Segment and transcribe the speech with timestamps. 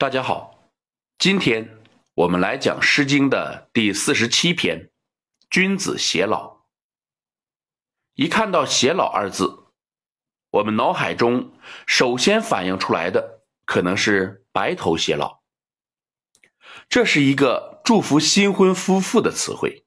[0.00, 0.70] 大家好，
[1.18, 1.76] 今天
[2.14, 4.78] 我们来讲《诗经》的第四十七篇
[5.50, 6.54] 《君子偕老》。
[8.14, 9.64] 一看到“偕老”二字，
[10.50, 11.52] 我们脑海中
[11.84, 15.40] 首先反映出来的可能是白头偕老。
[16.88, 19.84] 这是一个祝福新婚夫妇的词汇。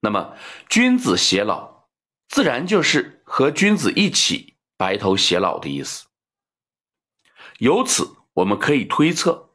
[0.00, 0.38] 那么，
[0.70, 1.90] 君子偕老，
[2.28, 6.06] 自然就是和君子一起白头偕老的意思。
[7.58, 8.23] 由此。
[8.34, 9.54] 我们可以推测，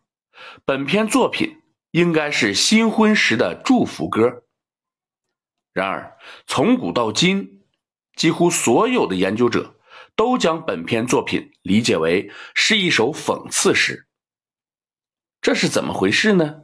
[0.65, 1.61] 本篇作品
[1.91, 4.43] 应该是新婚时的祝福歌。
[5.73, 7.63] 然而，从古到今，
[8.15, 9.79] 几乎所有的研究者
[10.15, 14.07] 都将本篇作品理解为是一首讽刺诗。
[15.41, 16.63] 这是怎么回事呢？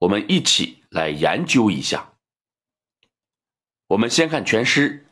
[0.00, 2.14] 我们一起来研究一下。
[3.88, 5.08] 我们先看全诗：“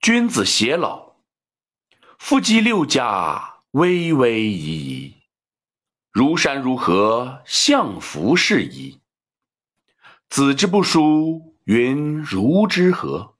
[0.00, 1.16] 君子偕老，
[2.18, 5.22] 夫妻六家。”巍巍夷夷，
[6.10, 8.98] 如山如河，相弗适宜。
[10.28, 13.36] 子之不淑，云如之何？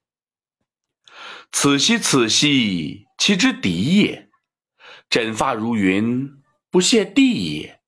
[1.51, 4.31] 此兮此兮，其之敌也。
[5.09, 6.41] 枕发如云，
[6.71, 7.81] 不屑地也。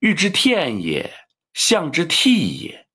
[0.00, 1.10] 欲之天也，
[1.54, 2.86] 象之替也。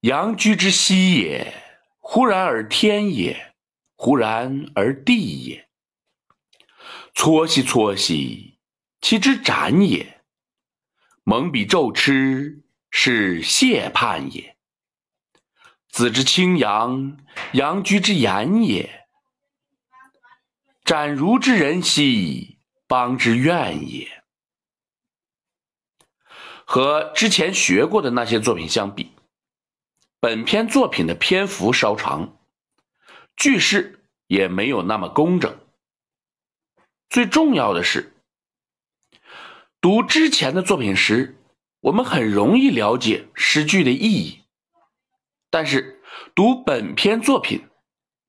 [0.00, 1.52] 阳居之息也，
[1.98, 3.54] 忽然而天也，
[3.94, 5.68] 忽然而地也。
[7.14, 8.58] 搓兮搓兮，
[9.00, 10.22] 其之斩也；
[11.24, 14.56] 蒙彼昼痴，是谢叛也。
[15.88, 17.18] 子之清扬，
[17.52, 18.88] 阳居之言也；
[20.84, 24.24] 斩如之人兮，邦之怨也。
[26.64, 29.12] 和之前学过的那些作品相比，
[30.18, 32.38] 本篇作品的篇幅稍长，
[33.36, 35.61] 句式也没有那么工整。
[37.12, 38.14] 最重要的是，
[39.82, 41.36] 读之前的作品时，
[41.80, 44.46] 我们很容易了解诗句的意义；
[45.50, 46.00] 但是
[46.34, 47.68] 读本篇作品，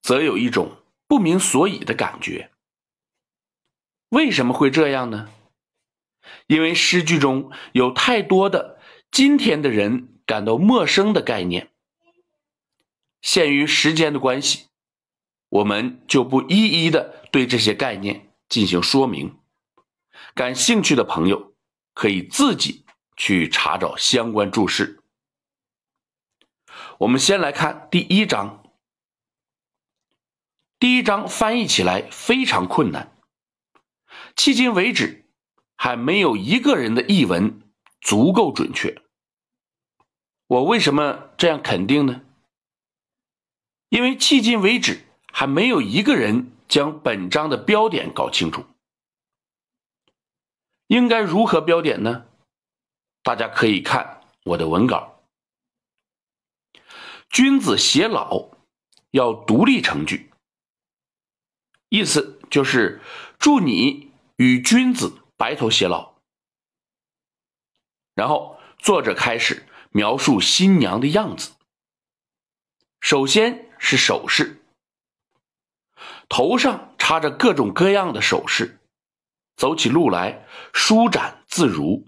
[0.01, 2.51] 则有一种不明所以的感觉。
[4.09, 5.29] 为什么会这样呢？
[6.47, 8.77] 因为诗句中有太多的
[9.09, 11.69] 今天的人感到陌生的概念。
[13.21, 14.65] 限于时间的关系，
[15.47, 18.29] 我们就不一一的对这些概念。
[18.53, 19.39] 进行说明，
[20.35, 21.55] 感兴趣的朋友
[21.95, 22.85] 可以自己
[23.17, 25.01] 去查找相关注释。
[26.99, 28.63] 我们先来看第一章，
[30.77, 33.17] 第一章翻译起来非常困难，
[34.35, 35.25] 迄今为止
[35.75, 37.59] 还没有一个人的译文
[38.01, 39.01] 足够准确。
[40.45, 42.21] 我为什么这样肯定呢？
[43.89, 46.51] 因为迄今为止还没有一个人。
[46.73, 48.65] 将本章的标点搞清楚，
[50.87, 52.25] 应该如何标点呢？
[53.21, 55.21] 大家可以看我的文稿。
[57.29, 58.57] 君子偕老
[59.11, 60.31] 要独立成句，
[61.89, 62.99] 意思就是
[63.37, 66.15] 祝你与君子白头偕老。
[68.15, 71.51] 然后作者开始描述新娘的样子，
[72.99, 74.62] 首先是首饰。
[76.35, 78.79] 头上插着各种各样的首饰，
[79.55, 82.07] 走起路来舒展自如。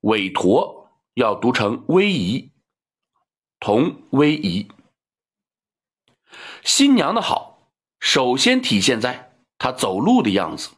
[0.00, 2.50] 韦驼要读成威仪，
[3.60, 4.68] 同威仪。
[6.64, 7.70] 新娘的好，
[8.00, 10.70] 首先体现在她走路的样子，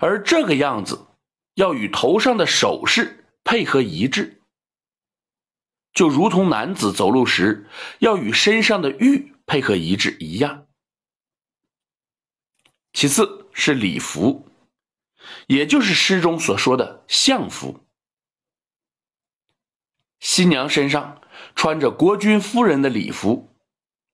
[0.00, 1.06] 而这个样子
[1.54, 4.42] 要与头上的首饰配合一致，
[5.94, 7.66] 就如同男子走路时
[8.00, 9.32] 要与身上的玉。
[9.46, 10.66] 配合一致一样。
[12.92, 14.48] 其次是礼服，
[15.46, 17.86] 也就是诗中所说的相服。
[20.18, 21.20] 新娘身上
[21.54, 23.54] 穿着国君夫人的礼服，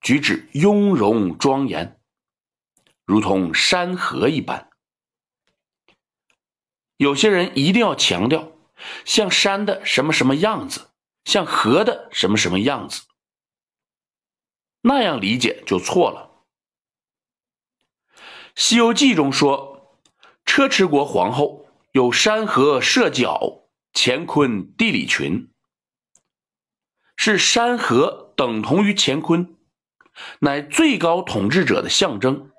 [0.01, 2.01] 举止雍容庄严，
[3.05, 4.69] 如同山河一般。
[6.97, 8.53] 有些人一定要强调，
[9.05, 10.91] 像山的什么什么样子，
[11.25, 13.03] 像河的什么什么样子。
[14.83, 16.31] 那样理解就错了。
[18.55, 19.97] 《西游记》中说，
[20.45, 23.63] 车迟国皇后有山河社皎，
[23.95, 25.51] 乾坤地理群，
[27.17, 29.57] 是山河等同于乾坤，
[30.41, 32.51] 乃最高统治者的象征。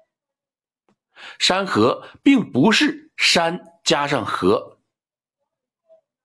[1.37, 4.79] 山河并不是山加上河，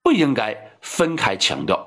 [0.02, 1.77] 不应该分开强调。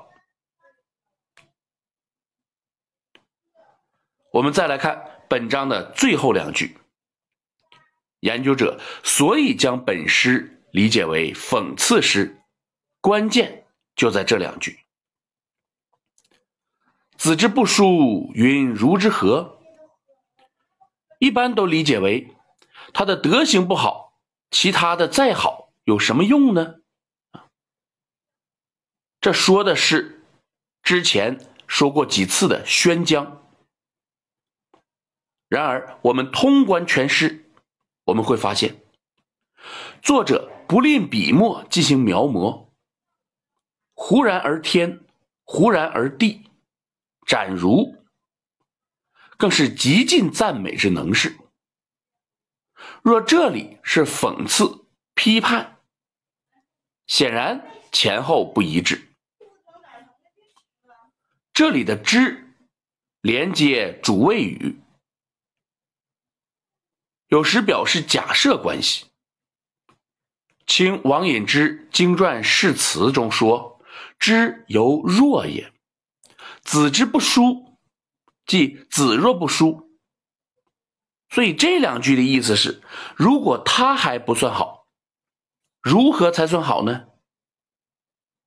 [4.32, 6.78] 我们再来看本章的最后两句
[8.20, 12.40] ：“研究者所以将本诗理解为讽刺诗，
[13.02, 14.80] 关键就在这两句
[17.18, 19.60] ：“子之不淑，云如之何？”
[21.20, 22.34] 一般都理解为
[22.94, 24.14] 他的德行不好，
[24.50, 26.76] 其他的再好有什么用呢？
[29.20, 30.24] 这说的是
[30.82, 31.38] 之前
[31.68, 33.40] 说过几次的宣江。
[35.52, 37.44] 然而，我们通关全诗，
[38.04, 38.80] 我们会发现，
[40.00, 42.68] 作者不吝笔墨进行描摹，
[43.92, 45.00] 忽然而天，
[45.44, 46.48] 忽然而地，
[47.26, 47.96] 展如，
[49.36, 51.36] 更是极尽赞美之能事。
[53.02, 55.76] 若这里是讽刺批判，
[57.06, 57.62] 显然
[57.92, 59.12] 前后不一致。
[61.52, 62.54] 这里的之
[63.20, 64.78] 连接主谓语。
[67.32, 69.06] 有时表示假设关系。
[70.66, 73.80] 清王隐之《经传释词》中说
[74.20, 75.72] ：“知犹若也，
[76.60, 77.78] 子之不书，
[78.44, 79.98] 即子若不书。”
[81.30, 82.82] 所以这两句的意思是：
[83.16, 84.86] 如果他还不算好，
[85.80, 87.06] 如何才算好呢？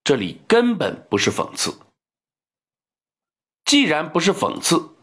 [0.04, 1.80] 这里根本不是讽刺。
[3.64, 4.96] 既然不是讽刺，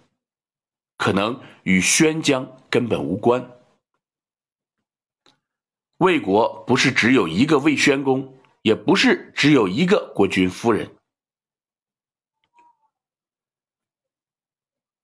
[0.96, 3.58] 可能与宣江根本无关。
[6.02, 10.96] 魏国不是只有一个魏宣公，也不是只有一个国君夫人。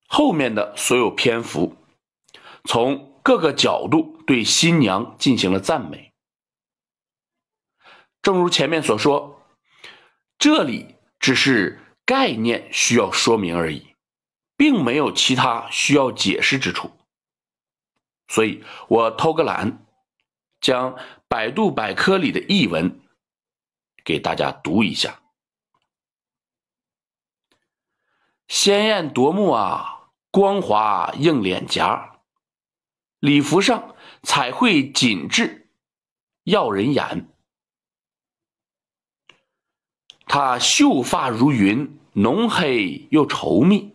[0.09, 1.77] 后面的所有篇幅，
[2.65, 6.13] 从各个角度对新娘进行了赞美。
[8.21, 9.47] 正如前面所说，
[10.37, 13.95] 这里只是概念需要说明而已，
[14.57, 16.91] 并没有其他需要解释之处。
[18.27, 19.85] 所以我偷个懒。
[20.61, 23.01] 将百度百科里的译文
[24.05, 25.21] 给大家读一下：
[28.49, 32.21] 鲜艳夺目啊，光滑映脸颊，
[33.19, 35.71] 礼服上彩绘紧致，
[36.45, 37.29] 耀人眼。
[40.27, 43.95] 她秀发如云，浓黑又稠密，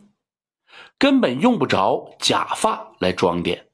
[0.97, 3.69] 根本用不着假发来装点。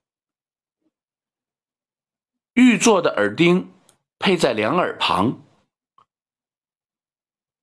[2.60, 3.72] 玉做的耳钉
[4.18, 5.42] 配在两耳旁，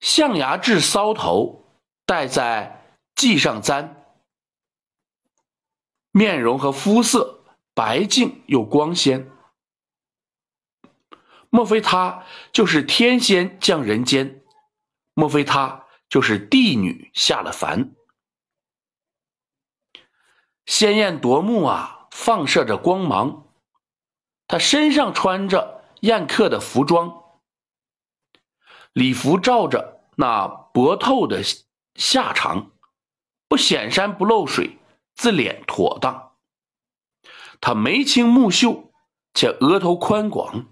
[0.00, 1.66] 象牙制搔头
[2.06, 3.94] 戴在髻上簪，
[6.12, 7.44] 面容和肤色
[7.74, 9.30] 白净又光鲜。
[11.50, 14.42] 莫非她就是天仙降人间？
[15.12, 17.94] 莫非她就是帝女下了凡？
[20.64, 23.45] 鲜艳夺目啊，放射着光芒。
[24.48, 27.22] 他身上穿着宴客的服装，
[28.92, 31.42] 礼服罩着那薄透的
[31.94, 32.70] 下场，
[33.48, 34.78] 不显山不漏水，
[35.14, 36.32] 自脸妥当。
[37.60, 38.92] 他眉清目秀，
[39.34, 40.66] 且额头宽广，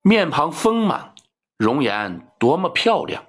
[0.00, 1.14] 面庞丰满，
[1.56, 3.26] 容颜多么漂亮！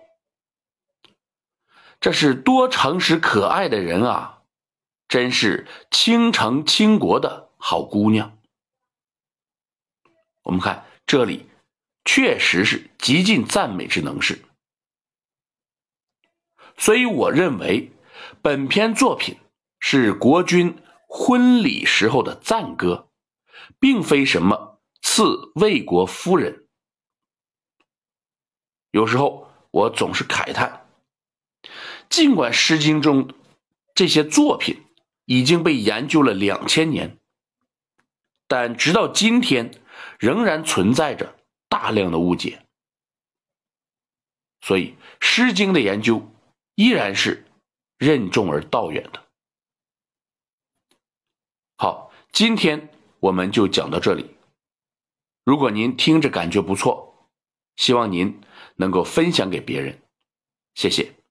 [1.99, 4.41] 这是多诚实可爱的人啊，
[5.07, 8.37] 真是倾城倾国的好姑娘。
[10.43, 11.47] 我们看这里，
[12.03, 14.43] 确实是极尽赞美之能事，
[16.77, 17.91] 所以我认为
[18.41, 19.37] 本篇作品
[19.79, 23.09] 是国君婚礼时候的赞歌，
[23.79, 26.67] 并非什么赐魏国夫人。
[28.91, 30.87] 有时候我总是慨叹，
[32.09, 33.33] 尽管《诗经》中
[33.95, 34.83] 这些作品
[35.23, 37.17] 已经被研究了两千年，
[38.45, 39.79] 但直到今天。
[40.19, 41.35] 仍然存在着
[41.69, 42.65] 大量的误解，
[44.61, 46.29] 所以《诗经》的研究
[46.75, 47.45] 依然是
[47.97, 49.23] 任重而道远的。
[51.77, 54.35] 好，今天我们就讲到这里。
[55.43, 57.29] 如果您听着感觉不错，
[57.75, 58.41] 希望您
[58.75, 60.01] 能够分享给别人，
[60.75, 61.22] 谢谢。